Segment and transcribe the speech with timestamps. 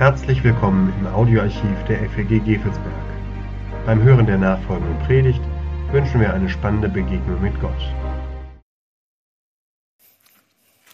[0.00, 3.84] Herzlich willkommen im Audioarchiv der FEG Gefelsberg.
[3.84, 5.42] Beim Hören der nachfolgenden Predigt
[5.92, 7.76] wünschen wir eine spannende Begegnung mit Gott.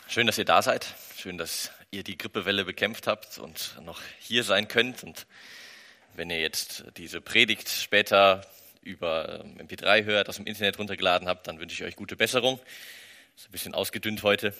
[0.08, 0.92] Schön, dass ihr da seid.
[1.16, 5.04] Schön, dass ihr die Grippewelle bekämpft habt und noch hier sein könnt.
[5.04, 5.28] Und
[6.16, 8.44] wenn ihr jetzt diese Predigt später
[8.82, 12.58] über ähm, MP3 hört, aus dem Internet runtergeladen habt, dann wünsche ich euch gute Besserung.
[13.36, 14.52] Ist ein bisschen ausgedünnt heute.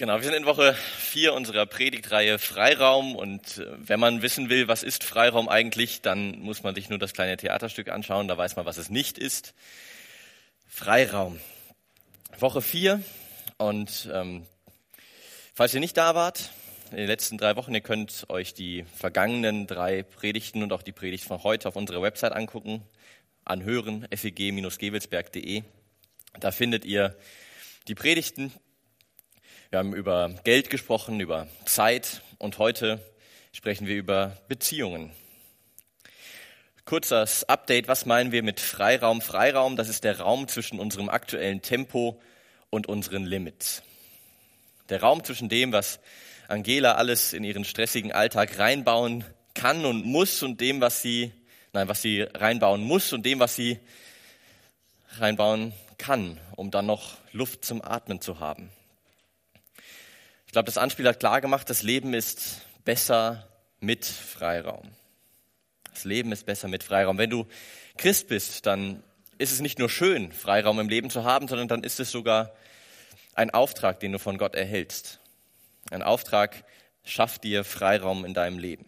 [0.00, 4.68] Genau, wir sind in Woche vier unserer Predigtreihe Freiraum und äh, wenn man wissen will,
[4.68, 8.54] was ist Freiraum eigentlich, dann muss man sich nur das kleine Theaterstück anschauen, da weiß
[8.54, 9.54] man, was es nicht ist.
[10.68, 11.40] Freiraum.
[12.38, 13.02] Woche vier
[13.56, 14.46] und ähm,
[15.52, 16.52] falls ihr nicht da wart,
[16.92, 20.92] in den letzten drei Wochen, ihr könnt euch die vergangenen drei Predigten und auch die
[20.92, 22.84] Predigt von heute auf unserer Website angucken,
[23.44, 25.64] anhören, feg-gewelsberg.de.
[26.38, 27.16] Da findet ihr
[27.88, 28.52] die Predigten
[29.70, 33.00] wir haben über Geld gesprochen, über Zeit und heute
[33.52, 35.12] sprechen wir über Beziehungen.
[36.86, 39.20] Kurzes Update, was meinen wir mit Freiraum?
[39.20, 42.18] Freiraum, das ist der Raum zwischen unserem aktuellen Tempo
[42.70, 43.82] und unseren Limits.
[44.88, 46.00] Der Raum zwischen dem, was
[46.48, 51.30] Angela alles in ihren stressigen Alltag reinbauen kann und muss und dem, was sie,
[51.74, 53.80] nein, was sie reinbauen muss und dem, was sie
[55.18, 58.70] reinbauen kann, um dann noch Luft zum Atmen zu haben.
[60.48, 63.46] Ich glaube, das Anspiel hat klar gemacht, das Leben ist besser
[63.80, 64.90] mit Freiraum.
[65.92, 67.18] Das Leben ist besser mit Freiraum.
[67.18, 67.46] Wenn du
[67.98, 69.02] Christ bist, dann
[69.36, 72.54] ist es nicht nur schön, Freiraum im Leben zu haben, sondern dann ist es sogar
[73.34, 75.20] ein Auftrag, den du von Gott erhältst.
[75.90, 76.64] Ein Auftrag
[77.04, 78.86] schafft dir Freiraum in deinem Leben.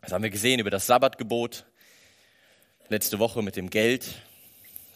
[0.00, 1.64] Das haben wir gesehen über das Sabbatgebot
[2.88, 4.20] letzte Woche mit dem Geld.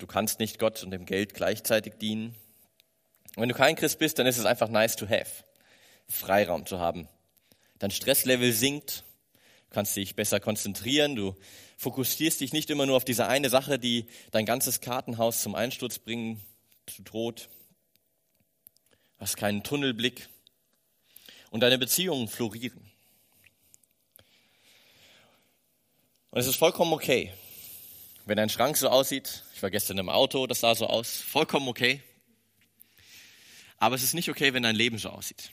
[0.01, 2.35] Du kannst nicht Gott und dem Geld gleichzeitig dienen.
[3.37, 5.46] Und wenn du kein Christ bist, dann ist es einfach nice to have.
[6.09, 7.09] Freiraum zu haben.
[7.79, 9.05] Dein Stresslevel sinkt,
[9.71, 11.37] kannst dich besser konzentrieren, du
[11.77, 15.99] fokussierst dich nicht immer nur auf diese eine Sache, die dein ganzes Kartenhaus zum Einsturz
[15.99, 16.41] bringen,
[16.87, 17.49] zu Tod.
[19.19, 20.29] Hast keinen Tunnelblick
[21.51, 22.91] und deine Beziehungen florieren.
[26.31, 27.33] Und es ist vollkommen okay,
[28.25, 29.45] wenn dein Schrank so aussieht.
[29.55, 31.17] Ich war gestern im Auto, das sah so aus.
[31.17, 32.03] Vollkommen okay.
[33.79, 35.51] Aber es ist nicht okay, wenn dein Leben so aussieht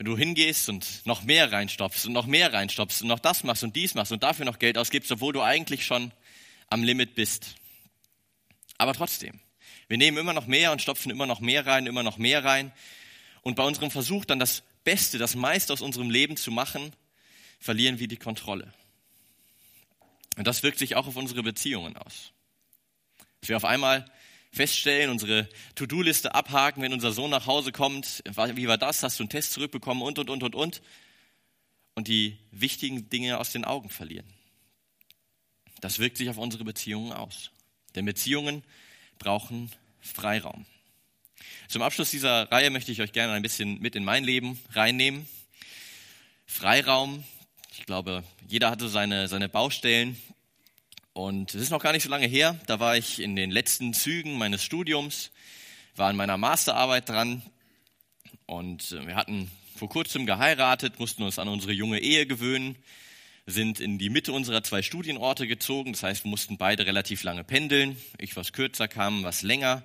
[0.00, 3.64] wenn du hingehst und noch mehr reinstopfst und noch mehr reinstopfst und noch das machst
[3.64, 6.10] und dies machst und dafür noch Geld ausgibst, obwohl du eigentlich schon
[6.70, 7.56] am Limit bist.
[8.78, 9.40] Aber trotzdem,
[9.88, 12.72] wir nehmen immer noch mehr und stopfen immer noch mehr rein, immer noch mehr rein.
[13.42, 16.94] Und bei unserem Versuch, dann das Beste, das meiste aus unserem Leben zu machen,
[17.58, 18.72] verlieren wir die Kontrolle.
[20.38, 22.32] Und das wirkt sich auch auf unsere Beziehungen aus.
[23.42, 24.10] Dass wir auf einmal
[24.52, 28.22] feststellen, unsere To-Do-Liste abhaken, wenn unser Sohn nach Hause kommt.
[28.54, 29.02] Wie war das?
[29.02, 30.02] Hast du einen Test zurückbekommen?
[30.02, 30.82] Und, und, und, und, und.
[31.94, 34.26] Und die wichtigen Dinge aus den Augen verlieren.
[35.80, 37.50] Das wirkt sich auf unsere Beziehungen aus.
[37.94, 38.62] Denn Beziehungen
[39.18, 40.66] brauchen Freiraum.
[41.68, 45.28] Zum Abschluss dieser Reihe möchte ich euch gerne ein bisschen mit in mein Leben reinnehmen.
[46.46, 47.24] Freiraum,
[47.72, 50.20] ich glaube, jeder hatte seine, seine Baustellen,
[51.12, 53.92] und es ist noch gar nicht so lange her, da war ich in den letzten
[53.94, 55.30] Zügen meines Studiums,
[55.96, 57.42] war an meiner Masterarbeit dran
[58.46, 62.76] und äh, wir hatten vor kurzem geheiratet, mussten uns an unsere junge Ehe gewöhnen,
[63.46, 67.44] sind in die Mitte unserer zwei Studienorte gezogen, das heißt, wir mussten beide relativ lange
[67.44, 69.82] pendeln, ich was kürzer kam, was länger.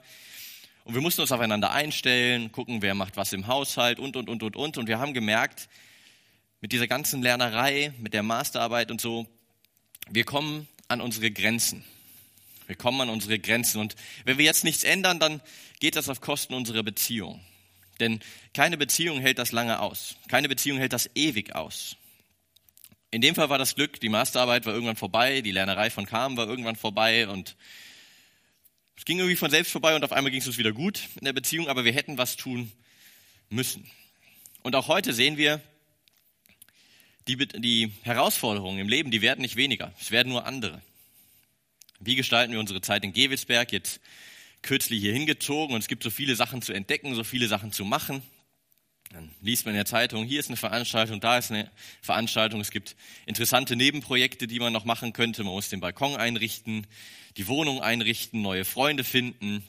[0.84, 4.44] Und wir mussten uns aufeinander einstellen, gucken, wer macht was im Haushalt und, und, und,
[4.44, 4.78] und, und.
[4.78, 5.68] Und wir haben gemerkt,
[6.62, 9.26] mit dieser ganzen Lernerei, mit der Masterarbeit und so,
[10.10, 11.84] wir kommen an unsere Grenzen.
[12.68, 13.80] Wir kommen an unsere Grenzen.
[13.80, 15.42] Und wenn wir jetzt nichts ändern, dann
[15.80, 17.40] geht das auf Kosten unserer Beziehung.
[18.00, 18.20] Denn
[18.54, 20.16] keine Beziehung hält das lange aus.
[20.28, 21.96] Keine Beziehung hält das ewig aus.
[23.12, 26.36] In dem Fall war das Glück, die Masterarbeit war irgendwann vorbei, die Lernerei von Carmen
[26.36, 27.56] war irgendwann vorbei und
[28.98, 31.24] es ging irgendwie von selbst vorbei und auf einmal ging es uns wieder gut in
[31.26, 32.72] der Beziehung, aber wir hätten was tun
[33.50, 33.90] müssen.
[34.64, 35.62] Und auch heute sehen wir,
[37.28, 40.82] die, die Herausforderungen im Leben, die werden nicht weniger, es werden nur andere.
[42.00, 43.72] Wie gestalten wir unsere Zeit in Gewelsberg?
[43.72, 44.02] Jetzt
[44.62, 47.86] kürzlich hier hingezogen und es gibt so viele Sachen zu entdecken, so viele Sachen zu
[47.86, 48.22] machen.
[49.12, 52.60] Dann liest man in der Zeitung, hier ist eine Veranstaltung, da ist eine Veranstaltung.
[52.60, 52.96] Es gibt
[53.26, 55.44] interessante Nebenprojekte, die man noch machen könnte.
[55.44, 56.86] Man muss den Balkon einrichten,
[57.38, 59.64] die Wohnung einrichten, neue Freunde finden,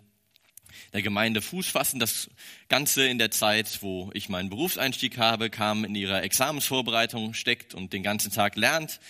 [0.93, 2.00] der Gemeinde Fuß fassen.
[2.00, 2.31] Das
[2.69, 7.93] Ganze in der Zeit, wo ich meinen Berufseinstieg habe, kam in ihrer Examensvorbereitung, steckt und
[7.93, 9.00] den ganzen Tag lernt.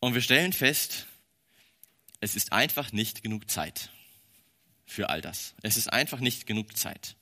[0.00, 1.06] Und wir stellen fest,
[2.20, 3.90] es ist einfach nicht genug Zeit
[4.84, 5.54] für all das.
[5.62, 7.16] Es ist einfach nicht genug Zeit.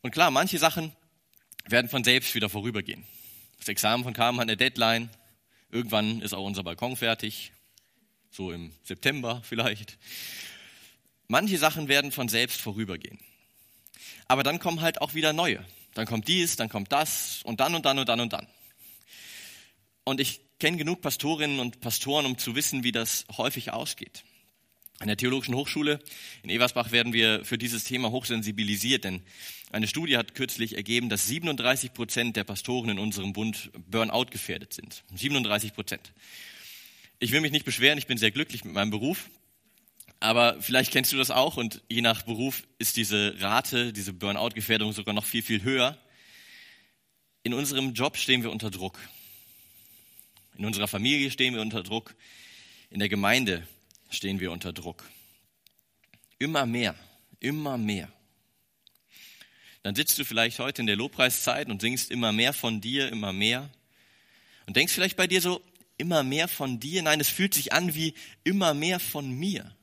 [0.00, 0.92] Und klar, manche Sachen
[1.66, 3.04] werden von selbst wieder vorübergehen.
[3.58, 5.10] Das Examen von Carmen hat eine Deadline.
[5.70, 7.52] Irgendwann ist auch unser Balkon fertig.
[8.30, 9.98] So im September vielleicht.
[11.32, 13.18] Manche Sachen werden von selbst vorübergehen.
[14.28, 15.64] Aber dann kommen halt auch wieder neue.
[15.94, 18.46] Dann kommt dies, dann kommt das und dann und dann und dann und dann.
[20.04, 24.24] Und ich kenne genug Pastorinnen und Pastoren, um zu wissen, wie das häufig ausgeht.
[24.98, 26.00] An der Theologischen Hochschule
[26.42, 29.22] in Eversbach werden wir für dieses Thema hochsensibilisiert, denn
[29.70, 34.74] eine Studie hat kürzlich ergeben, dass 37 Prozent der Pastoren in unserem Bund Burnout gefährdet
[34.74, 35.02] sind.
[35.14, 36.12] 37 Prozent.
[37.20, 39.30] Ich will mich nicht beschweren, ich bin sehr glücklich mit meinem Beruf,
[40.22, 44.92] aber vielleicht kennst du das auch und je nach Beruf ist diese Rate, diese Burnout-Gefährdung
[44.92, 45.98] sogar noch viel, viel höher.
[47.42, 49.00] In unserem Job stehen wir unter Druck.
[50.56, 52.14] In unserer Familie stehen wir unter Druck.
[52.88, 53.66] In der Gemeinde
[54.10, 55.02] stehen wir unter Druck.
[56.38, 56.94] Immer mehr,
[57.40, 58.08] immer mehr.
[59.82, 63.32] Dann sitzt du vielleicht heute in der Lobpreiszeit und singst immer mehr von dir, immer
[63.32, 63.68] mehr.
[64.66, 65.60] Und denkst vielleicht bei dir so,
[65.98, 67.02] immer mehr von dir.
[67.02, 68.14] Nein, es fühlt sich an wie
[68.44, 69.74] immer mehr von mir.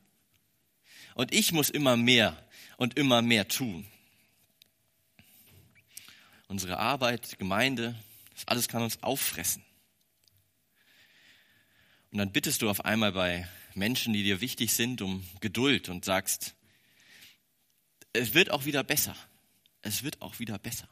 [1.14, 2.36] Und ich muss immer mehr
[2.76, 3.86] und immer mehr tun.
[6.48, 7.94] Unsere Arbeit, Gemeinde,
[8.34, 9.62] das alles kann uns auffressen.
[12.10, 16.04] Und dann bittest du auf einmal bei Menschen, die dir wichtig sind, um Geduld und
[16.04, 16.54] sagst,
[18.12, 19.14] es wird auch wieder besser.
[19.82, 20.88] Es wird auch wieder besser.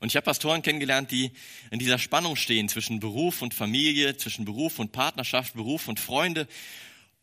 [0.00, 1.30] Und ich habe Pastoren kennengelernt, die
[1.70, 6.46] in dieser Spannung stehen zwischen Beruf und Familie, zwischen Beruf und Partnerschaft, Beruf und Freunde.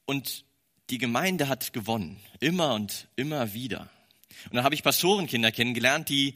[0.05, 0.44] Und
[0.89, 3.89] die Gemeinde hat gewonnen, immer und immer wieder.
[4.45, 6.35] Und dann habe ich Pastorenkinder kennengelernt, die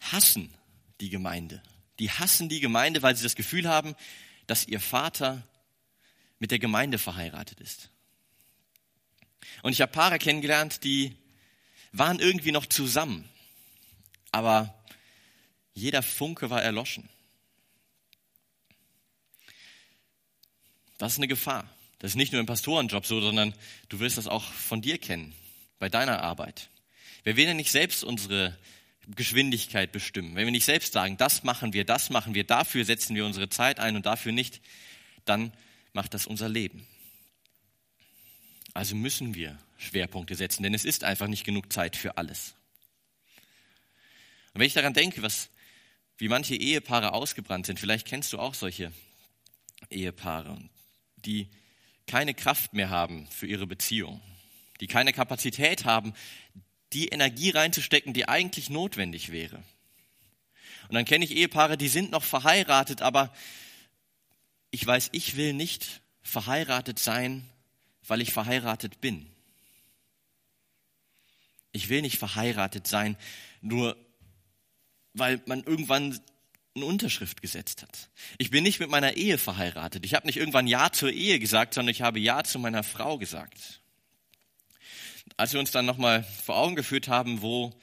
[0.00, 0.52] hassen
[1.00, 1.62] die Gemeinde.
[1.98, 3.94] Die hassen die Gemeinde, weil sie das Gefühl haben,
[4.46, 5.42] dass ihr Vater
[6.38, 7.90] mit der Gemeinde verheiratet ist.
[9.62, 11.16] Und ich habe Paare kennengelernt, die
[11.92, 13.28] waren irgendwie noch zusammen,
[14.32, 14.84] aber
[15.72, 17.08] jeder Funke war erloschen.
[20.98, 21.70] Das ist eine Gefahr.
[21.98, 23.54] Das ist nicht nur im Pastorenjob so, sondern
[23.88, 25.34] du wirst das auch von dir kennen,
[25.78, 26.70] bei deiner Arbeit.
[27.24, 28.56] Wenn wir nicht selbst unsere
[29.08, 33.14] Geschwindigkeit bestimmen, wenn wir nicht selbst sagen, das machen wir, das machen wir, dafür setzen
[33.14, 34.60] wir unsere Zeit ein und dafür nicht,
[35.24, 35.52] dann
[35.92, 36.86] macht das unser Leben.
[38.74, 42.54] Also müssen wir Schwerpunkte setzen, denn es ist einfach nicht genug Zeit für alles.
[44.52, 45.50] Und wenn ich daran denke, was,
[46.18, 48.92] wie manche Ehepaare ausgebrannt sind, vielleicht kennst du auch solche
[49.90, 50.58] Ehepaare,
[51.16, 51.48] die
[52.06, 54.20] keine Kraft mehr haben für ihre Beziehung,
[54.80, 56.14] die keine Kapazität haben,
[56.92, 59.62] die Energie reinzustecken, die eigentlich notwendig wäre.
[60.88, 63.34] Und dann kenne ich Ehepaare, die sind noch verheiratet, aber
[64.70, 67.48] ich weiß, ich will nicht verheiratet sein,
[68.06, 69.26] weil ich verheiratet bin.
[71.72, 73.16] Ich will nicht verheiratet sein,
[73.60, 73.96] nur
[75.12, 76.20] weil man irgendwann
[76.76, 78.10] eine Unterschrift gesetzt hat.
[78.38, 80.04] Ich bin nicht mit meiner Ehe verheiratet.
[80.04, 83.18] Ich habe nicht irgendwann Ja zur Ehe gesagt, sondern ich habe Ja zu meiner Frau
[83.18, 83.80] gesagt.
[85.36, 87.74] Als wir uns dann nochmal vor Augen geführt haben, wo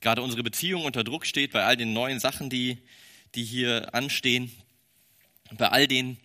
[0.00, 2.78] gerade unsere Beziehung unter Druck steht, bei all den neuen Sachen, die,
[3.34, 4.52] die hier anstehen,
[5.52, 6.18] bei all den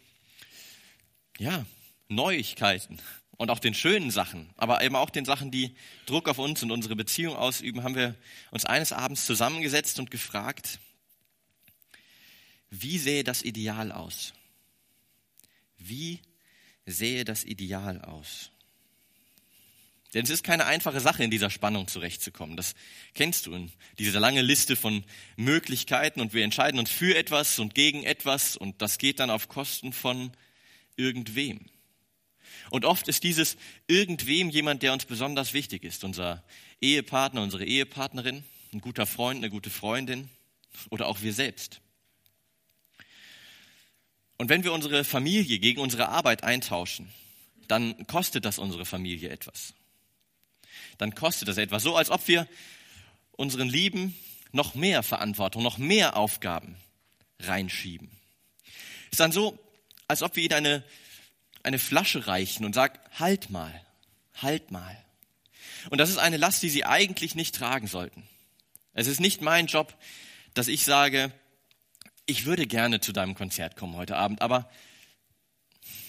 [1.39, 1.65] ja,
[2.09, 2.99] Neuigkeiten
[3.37, 5.75] und auch den schönen Sachen, aber eben auch den Sachen, die
[6.05, 8.15] Druck auf uns und unsere Beziehung ausüben, haben wir
[8.51, 10.79] uns eines Abends zusammengesetzt und gefragt,
[12.69, 14.33] wie sähe das Ideal aus?
[15.77, 16.21] Wie
[16.85, 18.51] sähe das Ideal aus?
[20.13, 22.55] Denn es ist keine einfache Sache, in dieser Spannung zurechtzukommen.
[22.55, 22.75] Das
[23.13, 25.03] kennst du in dieser lange Liste von
[25.35, 29.49] Möglichkeiten und wir entscheiden uns für etwas und gegen etwas und das geht dann auf
[29.49, 30.31] Kosten von
[30.95, 31.65] irgendwem.
[32.69, 33.57] Und oft ist dieses
[33.87, 36.03] irgendwem jemand, der uns besonders wichtig ist.
[36.03, 36.43] Unser
[36.81, 38.43] Ehepartner, unsere Ehepartnerin,
[38.73, 40.29] ein guter Freund, eine gute Freundin
[40.89, 41.81] oder auch wir selbst.
[44.37, 47.11] Und wenn wir unsere Familie gegen unsere Arbeit eintauschen,
[47.67, 49.73] dann kostet das unsere Familie etwas.
[50.97, 51.83] Dann kostet das etwas.
[51.83, 52.47] So als ob wir
[53.31, 54.17] unseren Lieben
[54.51, 56.75] noch mehr Verantwortung, noch mehr Aufgaben
[57.39, 58.09] reinschieben.
[59.11, 59.57] Ist dann so,
[60.07, 60.83] als ob wir ihnen eine,
[61.63, 63.85] eine Flasche reichen und sagen, halt mal,
[64.35, 64.97] halt mal.
[65.89, 68.27] Und das ist eine Last, die sie eigentlich nicht tragen sollten.
[68.93, 69.95] Es ist nicht mein Job,
[70.53, 71.31] dass ich sage,
[72.27, 74.69] ich würde gerne zu deinem Konzert kommen heute Abend, aber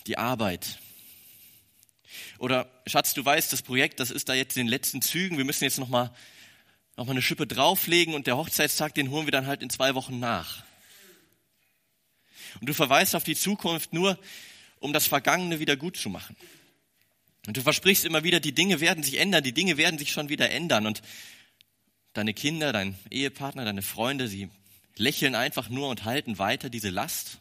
[0.06, 0.78] die Arbeit.
[2.38, 5.38] Oder Schatz, du weißt, das Projekt, das ist da jetzt in den letzten Zügen.
[5.38, 6.12] Wir müssen jetzt noch mal,
[6.96, 9.94] noch mal eine Schippe drauflegen und der Hochzeitstag, den holen wir dann halt in zwei
[9.94, 10.64] Wochen nach.
[12.60, 14.18] Und du verweist auf die Zukunft nur,
[14.80, 16.36] um das Vergangene wieder gut zu machen.
[17.46, 20.28] Und du versprichst immer wieder, die Dinge werden sich ändern, die Dinge werden sich schon
[20.28, 20.86] wieder ändern.
[20.86, 21.00] Und
[22.12, 24.50] deine Kinder, dein Ehepartner, deine Freunde, sie
[24.98, 27.40] lächeln einfach nur und halten weiter diese Last.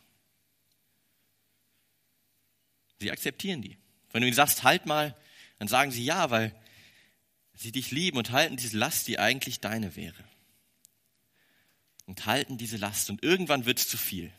[3.00, 3.78] Sie akzeptieren die.
[4.12, 5.16] Wenn du ihnen sagst, halt mal,
[5.60, 6.56] dann sagen sie ja, weil
[7.54, 10.24] sie dich lieben und halten diese Last, die eigentlich deine wäre.
[12.06, 14.32] Und halten diese Last und irgendwann wird es zu viel.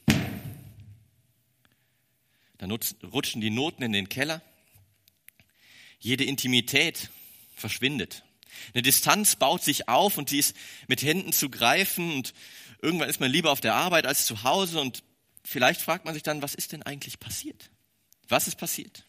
[2.56, 4.42] Dann rutschen die Noten in den Keller.
[6.00, 7.10] Jede Intimität
[7.54, 8.24] verschwindet.
[8.74, 10.56] Eine Distanz baut sich auf und sie ist
[10.88, 12.34] mit Händen zu greifen und
[12.80, 15.02] irgendwann ist man lieber auf der Arbeit als zu Hause und
[15.44, 17.70] vielleicht fragt man sich dann, was ist denn eigentlich passiert?
[18.28, 19.04] Was ist passiert?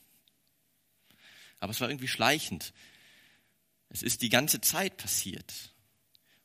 [1.60, 2.74] Aber es war irgendwie schleichend.
[3.90, 5.54] Es ist die ganze Zeit passiert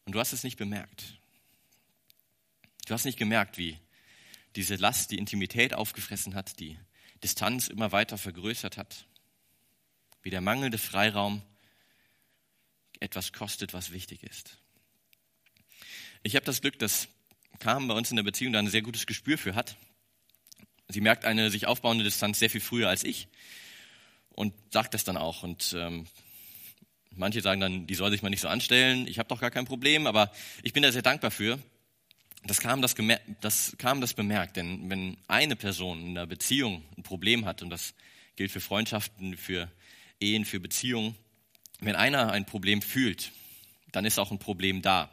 [0.04, 1.18] und du hast es nicht bemerkt.
[2.86, 3.78] Du hast nicht gemerkt, wie
[4.56, 6.78] diese Last die Intimität aufgefressen hat, die
[7.22, 9.06] Distanz immer weiter vergrößert hat,
[10.22, 11.42] wie der mangelnde Freiraum
[13.00, 14.58] etwas kostet, was wichtig ist.
[16.22, 17.08] Ich habe das Glück, dass
[17.58, 19.76] Carmen bei uns in der Beziehung da ein sehr gutes Gespür für hat.
[20.88, 23.28] Sie merkt eine sich aufbauende Distanz sehr viel früher als ich
[24.30, 25.42] und sagt das dann auch.
[25.42, 26.06] Und ähm,
[27.10, 29.64] manche sagen dann, die soll sich mal nicht so anstellen, ich habe doch gar kein
[29.64, 30.30] Problem, aber
[30.62, 31.58] ich bin da sehr dankbar für,
[32.46, 32.94] das kam das,
[33.40, 37.70] das kam das bemerkt, denn wenn eine Person in einer Beziehung ein Problem hat, und
[37.70, 37.94] das
[38.36, 39.70] gilt für Freundschaften, für
[40.20, 41.14] Ehen, für Beziehungen,
[41.80, 43.32] wenn einer ein Problem fühlt,
[43.92, 45.10] dann ist auch ein Problem da.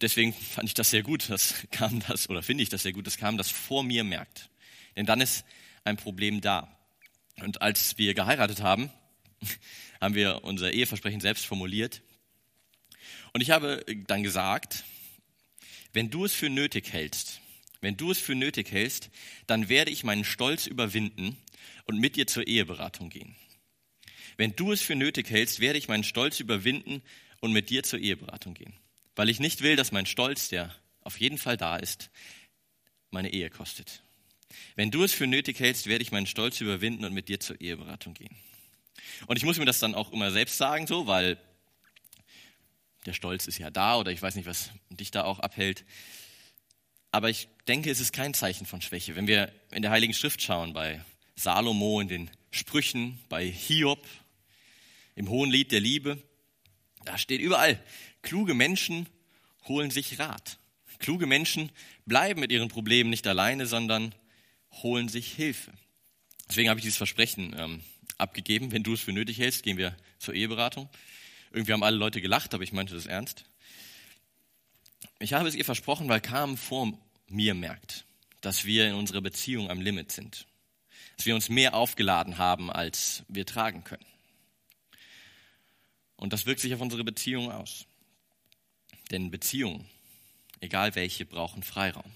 [0.00, 3.06] Deswegen fand ich das sehr gut, dass kam das, oder finde ich das sehr gut,
[3.06, 4.50] dass kam das vor mir merkt.
[4.96, 5.44] Denn dann ist
[5.84, 6.76] ein Problem da.
[7.40, 8.90] Und als wir geheiratet haben,
[10.00, 12.02] haben wir unser Eheversprechen selbst formuliert.
[13.32, 14.84] Und ich habe dann gesagt,
[15.92, 17.40] wenn du es für nötig hältst,
[17.80, 19.10] wenn du es für nötig hältst,
[19.46, 21.36] dann werde ich meinen Stolz überwinden
[21.84, 23.36] und mit dir zur Eheberatung gehen.
[24.36, 27.02] Wenn du es für nötig hältst, werde ich meinen Stolz überwinden
[27.40, 28.74] und mit dir zur Eheberatung gehen.
[29.18, 32.08] Weil ich nicht will, dass mein Stolz, der auf jeden Fall da ist,
[33.10, 34.04] meine Ehe kostet.
[34.76, 37.60] Wenn du es für nötig hältst, werde ich meinen Stolz überwinden und mit dir zur
[37.60, 38.36] Eheberatung gehen.
[39.26, 41.36] Und ich muss mir das dann auch immer selbst sagen, so, weil
[43.06, 45.84] der Stolz ist ja da oder ich weiß nicht, was dich da auch abhält.
[47.10, 49.16] Aber ich denke, es ist kein Zeichen von Schwäche.
[49.16, 54.06] Wenn wir in der Heiligen Schrift schauen, bei Salomo, in den Sprüchen, bei Hiob,
[55.16, 56.22] im Hohen Lied der Liebe,
[57.04, 57.82] da steht überall,
[58.28, 59.08] kluge Menschen
[59.68, 60.58] holen sich Rat.
[60.98, 61.72] Kluge Menschen
[62.04, 64.14] bleiben mit ihren Problemen nicht alleine, sondern
[64.82, 65.72] holen sich Hilfe.
[66.46, 67.80] Deswegen habe ich dieses Versprechen ähm,
[68.18, 68.70] abgegeben.
[68.70, 70.90] Wenn du es für nötig hältst, gehen wir zur Eheberatung.
[71.52, 73.46] Irgendwie haben alle Leute gelacht, aber ich meinte das ernst.
[75.20, 76.92] Ich habe es ihr versprochen, weil Carmen vor
[77.28, 78.04] mir merkt,
[78.42, 80.46] dass wir in unserer Beziehung am Limit sind.
[81.16, 84.04] Dass wir uns mehr aufgeladen haben, als wir tragen können.
[86.16, 87.86] Und das wirkt sich auf unsere Beziehung aus.
[89.10, 89.88] Denn Beziehungen,
[90.60, 92.12] egal welche, brauchen Freiraum.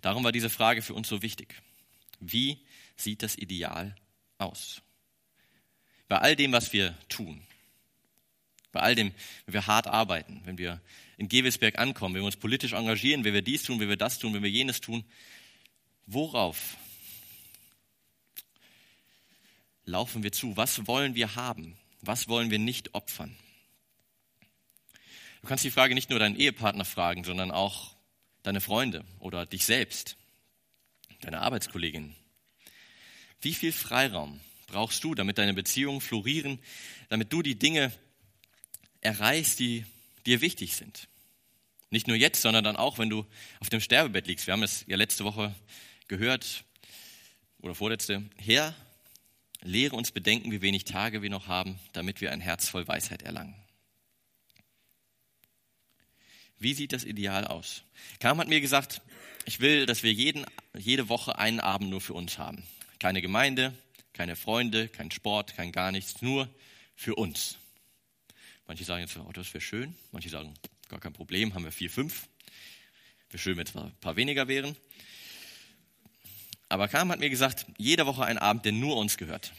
[0.00, 1.54] Darum war diese Frage für uns so wichtig.
[2.20, 2.58] Wie
[2.96, 3.94] sieht das Ideal
[4.38, 4.82] aus?
[6.08, 7.42] Bei all dem, was wir tun,
[8.70, 9.12] bei all dem,
[9.46, 10.80] wenn wir hart arbeiten, wenn wir
[11.16, 14.18] in Gewelsberg ankommen, wenn wir uns politisch engagieren, wenn wir dies tun, wenn wir das
[14.18, 15.04] tun, wenn wir jenes tun,
[16.06, 16.76] worauf
[19.84, 20.56] laufen wir zu?
[20.56, 21.76] Was wollen wir haben?
[22.00, 23.36] Was wollen wir nicht opfern?
[25.44, 27.94] Du kannst die Frage nicht nur deinen Ehepartner fragen, sondern auch
[28.44, 30.16] deine Freunde oder dich selbst,
[31.20, 32.14] deine Arbeitskollegin.
[33.42, 36.60] Wie viel Freiraum brauchst du, damit deine Beziehungen florieren,
[37.10, 37.92] damit du die Dinge
[39.02, 39.84] erreichst, die
[40.24, 41.08] dir wichtig sind.
[41.90, 43.26] Nicht nur jetzt, sondern dann auch, wenn du
[43.60, 44.46] auf dem Sterbebett liegst.
[44.46, 45.54] Wir haben es ja letzte Woche
[46.08, 46.64] gehört
[47.58, 48.22] oder vorletzte.
[48.38, 48.74] Herr,
[49.60, 53.20] lehre uns bedenken, wie wenig Tage wir noch haben, damit wir ein Herz voll Weisheit
[53.20, 53.54] erlangen.
[56.64, 57.82] Wie sieht das Ideal aus?
[58.20, 59.02] Kam hat mir gesagt,
[59.44, 62.62] ich will, dass wir jeden, jede Woche einen Abend nur für uns haben.
[62.98, 63.74] Keine Gemeinde,
[64.14, 66.48] keine Freunde, kein Sport, kein gar nichts, nur
[66.96, 67.58] für uns.
[68.66, 69.94] Manche sagen jetzt, oh, das wäre schön.
[70.10, 70.54] Manche sagen,
[70.88, 72.28] gar kein Problem, haben wir vier, fünf.
[73.28, 74.74] Wäre schön, wenn es ein paar weniger wären.
[76.70, 79.52] Aber Kam hat mir gesagt, jede Woche ein Abend, der nur uns gehört.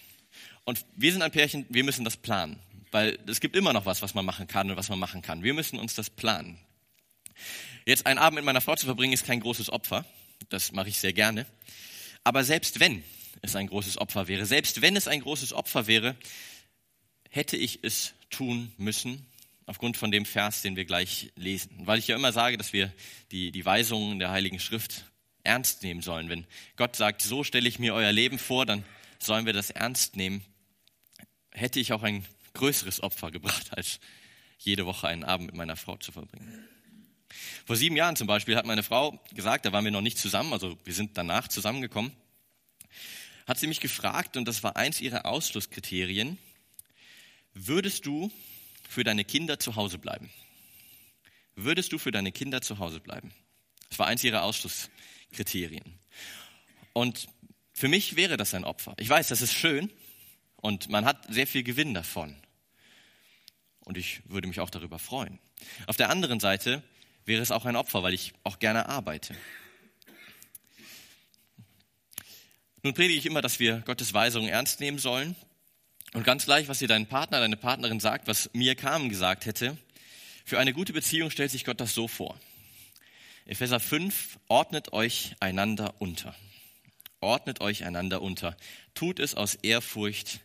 [0.63, 2.57] Und wir sind ein Pärchen, wir müssen das planen.
[2.89, 5.43] Weil es gibt immer noch was, was man machen kann und was man machen kann.
[5.43, 6.57] Wir müssen uns das planen.
[7.85, 10.05] Jetzt einen Abend mit meiner Frau zu verbringen, ist kein großes Opfer.
[10.49, 11.45] Das mache ich sehr gerne.
[12.23, 13.03] Aber selbst wenn,
[13.41, 14.45] es ein großes Opfer wäre.
[14.45, 16.15] Selbst wenn es ein großes Opfer wäre,
[17.29, 19.25] hätte ich es tun müssen,
[19.65, 21.71] aufgrund von dem Vers, den wir gleich lesen.
[21.85, 22.91] Weil ich ja immer sage, dass wir
[23.31, 25.05] die, die Weisungen der Heiligen Schrift
[25.43, 26.29] ernst nehmen sollen.
[26.29, 28.83] Wenn Gott sagt, so stelle ich mir euer Leben vor, dann
[29.19, 30.43] sollen wir das ernst nehmen.
[31.51, 33.99] Hätte ich auch ein größeres Opfer gebracht, als
[34.57, 36.67] jede Woche einen Abend mit meiner Frau zu verbringen.
[37.65, 40.53] Vor sieben Jahren zum Beispiel hat meine Frau gesagt, da waren wir noch nicht zusammen,
[40.53, 42.11] also wir sind danach zusammengekommen,
[43.47, 46.37] hat sie mich gefragt, und das war eins ihrer Ausschlusskriterien,
[47.53, 48.31] würdest du
[48.87, 50.29] für deine Kinder zu Hause bleiben?
[51.55, 53.33] Würdest du für deine Kinder zu Hause bleiben?
[53.89, 55.99] Das war eins ihrer Ausschlusskriterien.
[56.93, 57.27] Und
[57.73, 58.95] für mich wäre das ein Opfer.
[58.99, 59.91] Ich weiß, das ist schön
[60.57, 62.35] und man hat sehr viel Gewinn davon.
[63.81, 65.39] Und ich würde mich auch darüber freuen.
[65.87, 66.83] Auf der anderen Seite
[67.25, 69.35] wäre es auch ein Opfer, weil ich auch gerne arbeite.
[72.83, 75.35] Nun predige ich immer, dass wir Gottes Weisungen ernst nehmen sollen.
[76.13, 79.77] Und ganz gleich, was dir dein Partner, deine Partnerin sagt, was mir Carmen gesagt hätte,
[80.45, 82.39] für eine gute Beziehung stellt sich Gott das so vor.
[83.47, 86.35] Epheser 5, ordnet euch einander unter.
[87.21, 88.55] Ordnet euch einander unter.
[88.93, 90.41] Tut es aus Ehrfurcht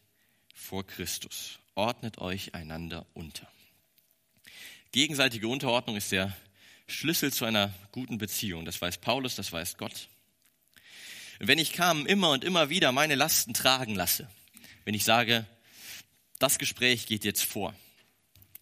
[0.55, 1.59] vor Christus.
[1.75, 3.47] Ordnet euch einander unter.
[4.93, 6.35] Gegenseitige Unterordnung ist der
[6.91, 8.65] Schlüssel zu einer guten Beziehung.
[8.65, 10.09] Das weiß Paulus, das weiß Gott.
[11.39, 14.29] wenn ich kam immer und immer wieder meine Lasten tragen lasse,
[14.85, 15.47] wenn ich sage,
[16.39, 17.75] das Gespräch geht jetzt vor,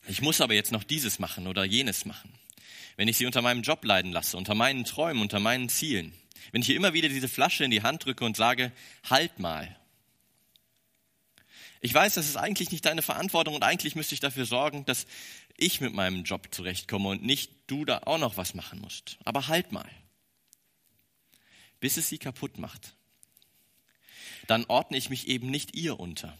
[0.06, 2.32] ich muss aber jetzt noch dieses machen oder jenes machen,
[2.96, 6.12] wenn ich sie unter meinem Job leiden lasse, unter meinen Träumen, unter meinen Zielen,
[6.52, 8.72] wenn ich ihr immer wieder diese Flasche in die Hand drücke und sage,
[9.10, 9.76] halt mal.
[11.80, 15.06] Ich weiß, das ist eigentlich nicht deine Verantwortung und eigentlich müsste ich dafür sorgen, dass
[15.58, 19.18] ich mit meinem Job zurechtkomme und nicht du da auch noch was machen musst.
[19.24, 19.90] Aber halt mal.
[21.80, 22.94] Bis es sie kaputt macht.
[24.46, 26.36] Dann ordne ich mich eben nicht ihr unter.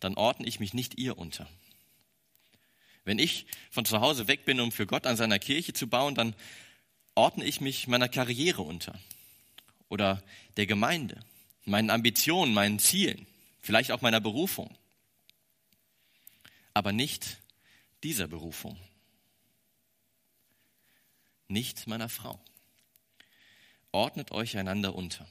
[0.00, 1.48] Dann ordne ich mich nicht ihr unter.
[3.04, 6.14] Wenn ich von zu Hause weg bin, um für Gott an seiner Kirche zu bauen,
[6.14, 6.34] dann
[7.14, 8.98] ordne ich mich meiner Karriere unter
[9.88, 10.22] oder
[10.56, 11.18] der Gemeinde,
[11.64, 13.26] meinen Ambitionen, meinen Zielen,
[13.60, 14.76] vielleicht auch meiner Berufung,
[16.78, 17.42] aber nicht
[18.04, 18.78] dieser Berufung,
[21.48, 22.40] nicht meiner Frau.
[23.90, 25.28] Ordnet euch einander unter.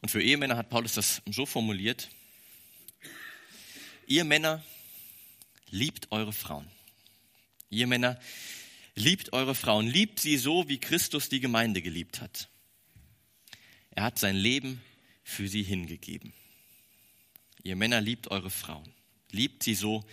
[0.00, 2.08] Und für Ehemänner hat Paulus das so formuliert,
[4.06, 4.64] ihr Männer
[5.68, 6.70] liebt eure Frauen.
[7.68, 8.18] Ihr Männer
[8.96, 12.48] Liebt eure Frauen, liebt sie so, wie Christus die Gemeinde geliebt hat.
[13.90, 14.80] Er hat sein Leben
[15.24, 16.32] für sie hingegeben.
[17.64, 18.88] Ihr Männer liebt eure Frauen,
[19.34, 20.04] liebt sie so,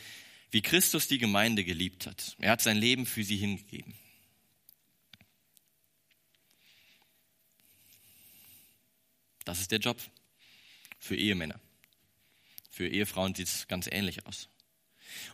[0.51, 2.35] wie Christus die Gemeinde geliebt hat.
[2.39, 3.93] Er hat sein Leben für sie hingegeben.
[9.45, 9.99] Das ist der Job
[10.99, 11.59] für Ehemänner.
[12.69, 14.49] Für Ehefrauen sieht es ganz ähnlich aus.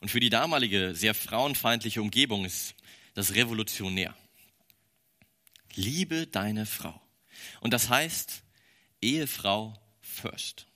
[0.01, 2.75] Und für die damalige sehr frauenfeindliche Umgebung ist
[3.13, 4.15] das revolutionär.
[5.75, 6.99] Liebe deine Frau.
[7.59, 8.43] Und das heißt,
[9.01, 10.67] Ehefrau first.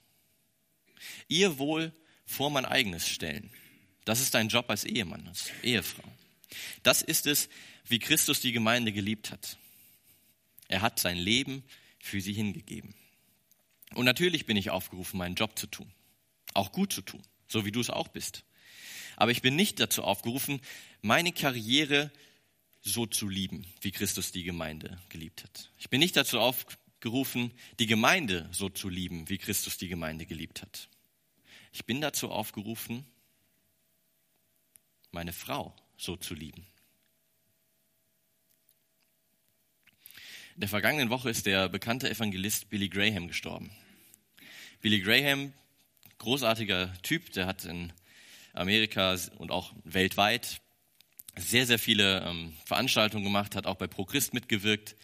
[1.28, 1.94] Ihr Wohl
[2.32, 3.52] vor mein eigenes stellen.
[4.06, 6.04] Das ist dein Job als Ehemann, als Ehefrau.
[6.84, 7.50] Das ist es,
[7.86, 9.58] wie Christus die Gemeinde geliebt hat.
[10.68, 11.64] Er hat sein Leben
[12.00, 12.96] für sie hingegeben.
[13.94, 15.92] Und natürlich bin ich aufgerufen, meinen Job zu tun.
[16.54, 18.44] Auch gut zu tun, so wie du es auch bist.
[19.18, 20.62] Aber ich bin nicht dazu aufgerufen,
[21.02, 22.12] meine Karriere
[22.82, 25.70] so zu lieben, wie Christus die Gemeinde geliebt hat.
[25.78, 30.62] Ich bin nicht dazu aufgerufen, die Gemeinde so zu lieben, wie Christus die Gemeinde geliebt
[30.62, 30.90] hat.
[31.72, 33.06] Ich bin dazu aufgerufen,
[35.12, 36.66] meine Frau so zu lieben.
[40.56, 43.72] In der vergangenen Woche ist der bekannte Evangelist Billy Graham gestorben.
[44.82, 45.54] Billy Graham,
[46.18, 47.94] großartiger Typ, der hat in
[48.54, 50.62] Amerika und auch weltweit
[51.38, 54.98] sehr, sehr viele ähm, Veranstaltungen gemacht, hat auch bei ProChrist mitgewirkt.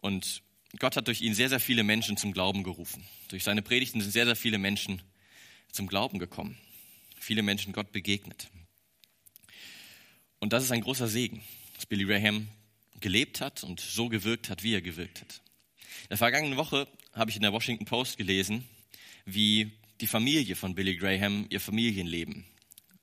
[0.00, 0.42] Und
[0.78, 3.06] Gott hat durch ihn sehr, sehr viele Menschen zum Glauben gerufen.
[3.28, 5.00] Durch seine Predigten sind sehr, sehr viele Menschen
[5.72, 6.56] zum Glauben gekommen.
[7.18, 8.48] Viele Menschen Gott begegnet.
[10.38, 11.42] Und das ist ein großer Segen,
[11.74, 12.48] dass Billy Graham
[13.00, 15.40] gelebt hat und so gewirkt hat, wie er gewirkt hat.
[16.04, 18.68] In der vergangenen Woche habe ich in der Washington Post gelesen,
[19.24, 22.44] wie die Familie von Billy Graham ihr Familienleben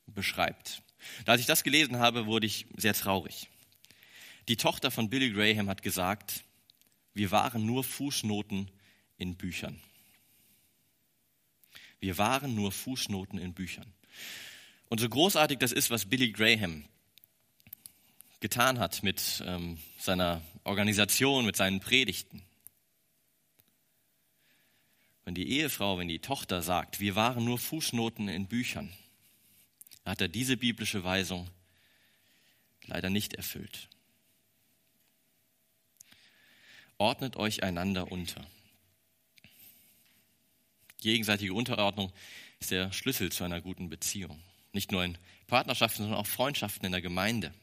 [0.07, 0.81] beschreibt.
[1.25, 3.47] Da als ich das gelesen habe, wurde ich sehr traurig.
[4.47, 6.43] Die Tochter von Billy Graham hat gesagt,
[7.13, 8.69] wir waren nur Fußnoten
[9.17, 9.79] in Büchern.
[11.99, 13.91] Wir waren nur Fußnoten in Büchern.
[14.89, 16.85] Und so großartig das ist, was Billy Graham
[18.39, 22.41] getan hat mit ähm, seiner Organisation, mit seinen Predigten.
[25.25, 28.91] Wenn die Ehefrau, wenn die Tochter sagt, wir waren nur Fußnoten in Büchern,
[30.05, 31.49] hat er diese biblische Weisung
[32.85, 33.89] leider nicht erfüllt.
[36.97, 38.45] Ordnet euch einander unter.
[41.01, 42.11] Gegenseitige Unterordnung
[42.59, 44.39] ist der Schlüssel zu einer guten Beziehung.
[44.73, 47.53] Nicht nur in Partnerschaften, sondern auch Freundschaften in der Gemeinde.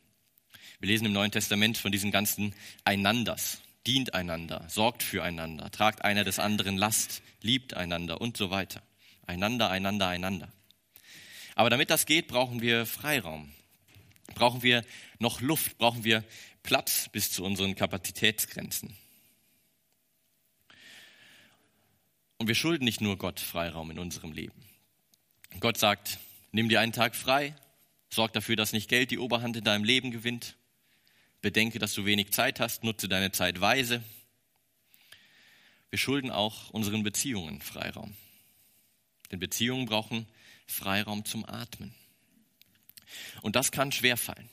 [0.80, 3.60] Wir lesen im Neuen Testament von diesen ganzen Einanders.
[3.86, 8.82] Dient einander, sorgt füreinander, tragt einer des anderen Last, liebt einander und so weiter.
[9.26, 10.52] Einander, einander, einander.
[11.54, 13.52] Aber damit das geht, brauchen wir Freiraum.
[14.34, 14.84] Brauchen wir
[15.18, 16.24] noch Luft, brauchen wir
[16.62, 18.96] Platz bis zu unseren Kapazitätsgrenzen.
[22.38, 24.64] Und wir schulden nicht nur Gott Freiraum in unserem Leben.
[25.60, 26.18] Gott sagt,
[26.52, 27.54] nimm dir einen Tag frei,
[28.10, 30.56] sorg dafür, dass nicht Geld die Oberhand in deinem Leben gewinnt,
[31.40, 34.02] bedenke, dass du wenig Zeit hast, nutze deine Zeit weise.
[35.90, 38.14] Wir schulden auch unseren Beziehungen Freiraum.
[39.30, 40.26] Denn Beziehungen brauchen
[40.66, 41.94] Freiraum zum Atmen.
[43.40, 44.48] Und das kann schwer fallen.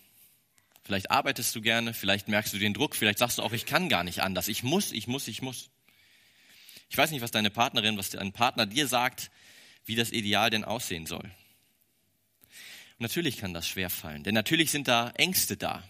[0.84, 3.89] Vielleicht arbeitest du gerne, vielleicht merkst du den Druck, vielleicht sagst du auch, ich kann
[3.89, 4.48] gar nicht anders.
[4.48, 5.69] Ich muss, ich muss, ich muss.
[6.93, 9.32] Ich weiß nicht, was deine Partnerin, was dein Partner dir sagt,
[9.84, 11.23] wie das Ideal denn aussehen soll.
[11.23, 15.84] Und natürlich kann das schwer fallen, denn natürlich sind da Ängste da,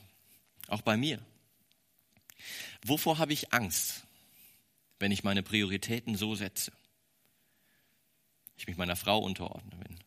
[0.70, 1.20] auch bei mir.
[2.86, 4.06] Wovor habe ich Angst,
[4.98, 6.72] wenn ich meine Prioritäten so setze?
[8.56, 10.00] Ich mich meiner Frau unterordne, wenn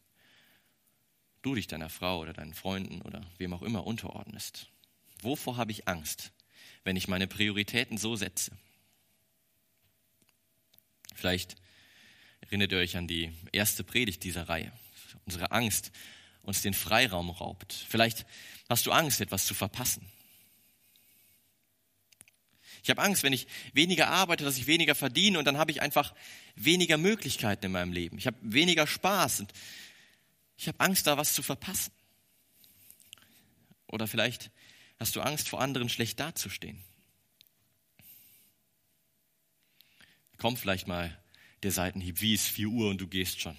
[1.43, 4.71] du dich deiner Frau oder deinen Freunden oder wem auch immer unterordnest.
[5.21, 6.33] Wovor habe ich Angst,
[6.85, 8.57] wenn ich meine Prioritäten so setze?
[11.17, 11.57] Vielleicht
[12.41, 14.71] erinnert ihr euch an die erste Predigt dieser Reihe.
[15.25, 15.91] Unsere Angst
[16.43, 17.73] uns den Freiraum raubt.
[17.73, 18.27] Vielleicht
[18.69, 20.07] hast du Angst, etwas zu verpassen.
[22.83, 25.83] Ich habe Angst, wenn ich weniger arbeite, dass ich weniger verdiene und dann habe ich
[25.83, 26.15] einfach
[26.55, 28.19] weniger Möglichkeiten in meinem Leben.
[28.19, 29.53] Ich habe weniger Spaß und
[30.57, 31.93] ich habe Angst, da was zu verpassen.
[33.89, 34.51] Oder vielleicht
[35.01, 36.85] hast du Angst vor anderen schlecht dazustehen.
[40.39, 41.17] Komm vielleicht mal
[41.63, 43.57] der Seitenhieb, wie ist 4 Uhr und du gehst schon.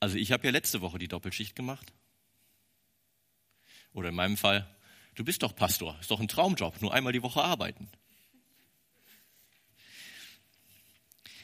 [0.00, 1.92] Also ich habe ja letzte Woche die Doppelschicht gemacht.
[3.92, 4.68] Oder in meinem Fall,
[5.14, 7.88] du bist doch Pastor, ist doch ein Traumjob, nur einmal die Woche arbeiten.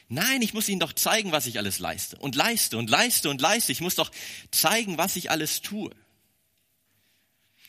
[0.09, 2.17] Nein, ich muss Ihnen doch zeigen, was ich alles leiste.
[2.19, 3.71] Und leiste und leiste und leiste.
[3.71, 4.11] Ich muss doch
[4.51, 5.89] zeigen, was ich alles tue.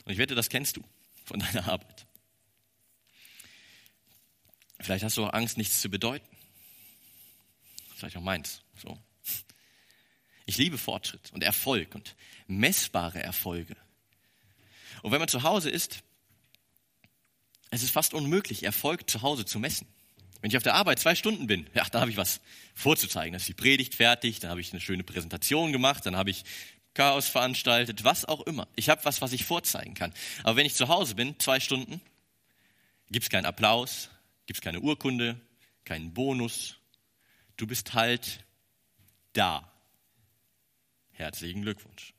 [0.05, 0.85] Und ich wette, das kennst du
[1.24, 2.07] von deiner Arbeit.
[4.84, 6.28] Vielleicht hast du auch Angst, nichts zu bedeuten.
[7.96, 8.60] Vielleicht auch meins.
[8.76, 8.98] So.
[10.44, 12.14] Ich liebe Fortschritt und Erfolg und
[12.48, 13.76] messbare Erfolge.
[15.02, 16.02] Und wenn man zu Hause ist,
[17.70, 19.86] es ist fast unmöglich, Erfolg zu Hause zu messen.
[20.42, 22.42] Wenn ich auf der Arbeit zwei Stunden bin, ja, da habe ich was
[22.74, 23.32] vorzuzeigen.
[23.32, 26.44] Da ist die Predigt fertig, dann habe ich eine schöne Präsentation gemacht, dann habe ich
[26.92, 28.68] Chaos veranstaltet, was auch immer.
[28.76, 30.12] Ich habe was, was ich vorzeigen kann.
[30.42, 32.02] Aber wenn ich zu Hause bin, zwei Stunden,
[33.10, 34.10] gibt es keinen Applaus,
[34.46, 35.40] gibt es keine Urkunde,
[35.85, 36.76] keinen Bonus.
[37.57, 38.44] Du bist halt
[39.33, 39.70] da.
[41.12, 42.14] Herzlichen Glückwunsch.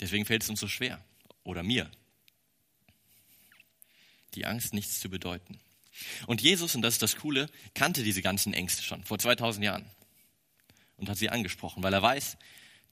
[0.00, 1.04] Deswegen fällt es uns so schwer,
[1.42, 1.90] oder mir,
[4.34, 5.58] die Angst, nichts zu bedeuten.
[6.26, 9.90] Und Jesus, und das ist das Coole, kannte diese ganzen Ängste schon vor 2000 Jahren
[10.96, 12.36] und hat sie angesprochen, weil er weiß,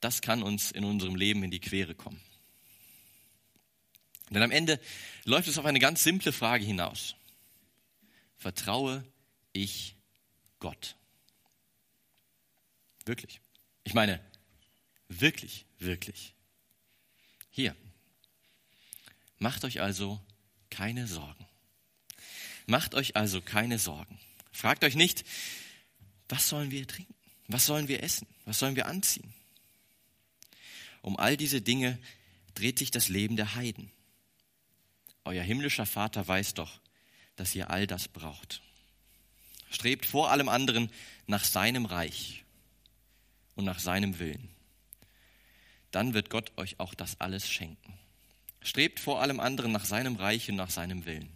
[0.00, 2.20] das kann uns in unserem Leben in die Quere kommen.
[4.30, 4.80] Denn am Ende
[5.24, 7.14] läuft es auf eine ganz simple Frage hinaus.
[8.38, 9.04] Vertraue
[9.52, 9.96] ich
[10.58, 10.96] Gott?
[13.04, 13.40] Wirklich.
[13.84, 14.20] Ich meine,
[15.08, 16.34] wirklich, wirklich.
[17.50, 17.76] Hier.
[19.38, 20.20] Macht euch also
[20.70, 21.46] keine Sorgen.
[22.66, 24.18] Macht euch also keine Sorgen.
[24.50, 25.24] Fragt euch nicht,
[26.28, 27.14] was sollen wir trinken?
[27.46, 28.26] Was sollen wir essen?
[28.44, 29.32] Was sollen wir anziehen?
[31.00, 31.98] Um all diese Dinge
[32.54, 33.92] dreht sich das Leben der Heiden.
[35.26, 36.80] Euer himmlischer Vater weiß doch,
[37.36, 38.62] dass ihr all das braucht.
[39.70, 40.90] Strebt vor allem anderen
[41.26, 42.44] nach seinem Reich
[43.54, 44.56] und nach seinem Willen
[45.96, 47.98] dann wird Gott euch auch das alles schenken.
[48.60, 51.30] Strebt vor allem anderen nach seinem Reich und nach seinem Willen.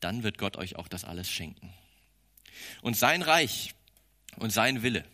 [0.00, 1.72] Dann wird Gott euch auch das alles schenken.
[2.80, 3.72] Und sein Reich
[4.34, 5.04] und sein Wille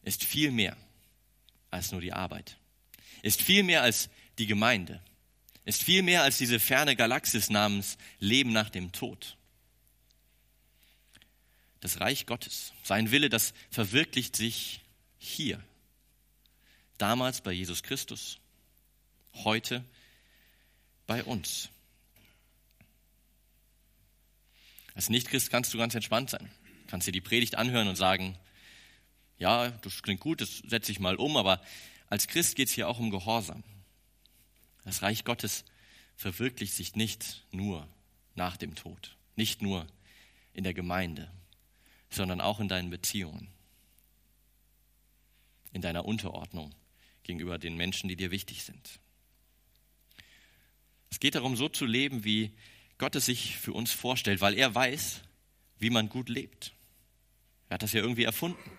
[0.00, 0.74] ist viel mehr
[1.70, 2.56] als nur die Arbeit.
[3.20, 5.02] Ist viel mehr als die Gemeinde.
[5.64, 9.36] Ist viel mehr als diese ferne Galaxis namens Leben nach dem Tod.
[11.80, 14.80] Das Reich Gottes, sein Wille, das verwirklicht sich
[15.18, 15.62] hier
[17.02, 18.38] Damals bei Jesus Christus,
[19.34, 19.84] heute
[21.08, 21.68] bei uns.
[24.94, 26.48] Als Nichtchrist kannst du ganz entspannt sein.
[26.86, 28.38] Kannst dir die Predigt anhören und sagen,
[29.36, 31.60] ja, das klingt gut, das setze ich mal um, aber
[32.08, 33.64] als Christ geht es hier auch um Gehorsam.
[34.84, 35.64] Das Reich Gottes
[36.16, 37.88] verwirklicht sich nicht nur
[38.34, 39.86] nach dem Tod, nicht nur
[40.54, 41.30] in der Gemeinde,
[42.10, 43.48] sondern auch in deinen Beziehungen.
[45.72, 46.74] in deiner Unterordnung
[47.22, 49.00] gegenüber den Menschen, die dir wichtig sind.
[51.10, 52.52] Es geht darum, so zu leben, wie
[52.98, 55.22] Gott es sich für uns vorstellt, weil er weiß,
[55.78, 56.74] wie man gut lebt.
[57.68, 58.70] Er hat das ja irgendwie erfunden.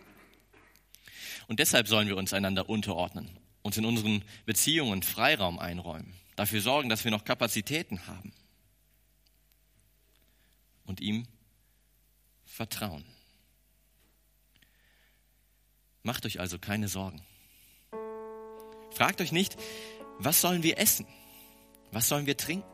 [1.48, 3.30] Und deshalb sollen wir uns einander unterordnen,
[3.64, 8.32] uns in unseren Beziehungen Freiraum einräumen, dafür sorgen, dass wir noch Kapazitäten haben
[10.86, 11.26] und ihm
[12.46, 13.06] vertrauen.
[16.04, 17.22] Macht euch also keine Sorgen.
[18.92, 19.58] Fragt euch nicht,
[20.20, 21.08] was sollen wir essen?
[21.92, 22.68] Was sollen wir trinken?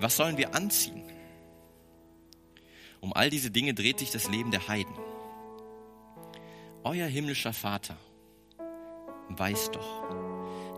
[0.00, 1.04] Was sollen wir anziehen?
[3.00, 4.94] Um all diese Dinge dreht sich das Leben der Heiden.
[6.84, 7.96] Euer himmlischer Vater
[9.38, 10.02] weiß doch,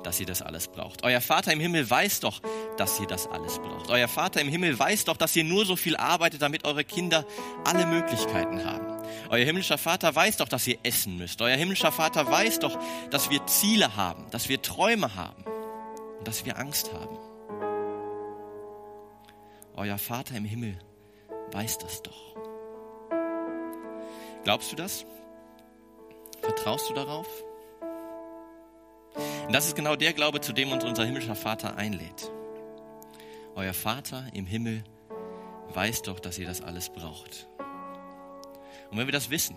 [0.02, 1.02] dass ihr das alles braucht.
[1.02, 2.40] Euer Vater im Himmel weiß doch,
[2.76, 3.90] dass ihr das alles braucht.
[3.90, 7.24] Euer Vater im Himmel weiß doch, dass ihr nur so viel arbeitet, damit eure Kinder
[7.64, 8.86] alle Möglichkeiten haben.
[9.30, 11.40] Euer himmlischer Vater weiß doch, dass ihr essen müsst.
[11.40, 12.78] Euer himmlischer Vater weiß doch,
[13.10, 15.44] dass wir Ziele haben, dass wir Träume haben
[16.18, 17.18] und dass wir Angst haben.
[19.76, 20.78] Euer Vater im Himmel
[21.52, 22.36] weiß das doch.
[24.44, 25.06] Glaubst du das?
[26.42, 27.26] Vertraust du darauf?
[29.46, 32.30] Und das ist genau der Glaube, zu dem uns unser himmlischer Vater einlädt.
[33.54, 34.84] Euer Vater im Himmel
[35.74, 37.46] weiß doch, dass ihr das alles braucht.
[38.90, 39.56] Und wenn wir das wissen,